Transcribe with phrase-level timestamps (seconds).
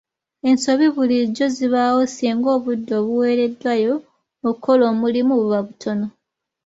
[0.49, 3.93] Ensobi bulijjo zibaawo singa obudde obuweereddwayo
[4.49, 6.07] okukola omulimu buba butono.